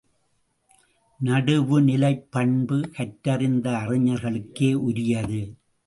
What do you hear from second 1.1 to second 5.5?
நடுவுநிலைப்பண்பு கற்றறிந்த அறிஞர்களுக்கே உரியது.